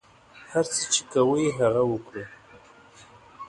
هر 0.51 0.65
څه 0.73 0.83
چې 0.93 1.01
کوئ 1.11 1.45
هغه 1.59 1.81
وکړئ. 1.91 2.25